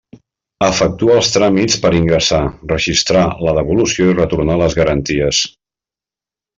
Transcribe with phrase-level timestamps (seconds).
[0.67, 2.41] Efectua els tràmits per ingressar,
[2.73, 5.47] registrar la devolució i retornar les garanties.